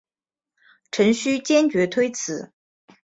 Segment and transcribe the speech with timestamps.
[0.89, 2.51] 陈顼坚决推辞。